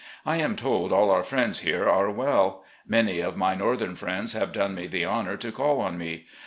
[0.25, 2.63] I am told all our friends here are well.
[2.87, 6.25] Many of my northern friends have done me the honour to call on me.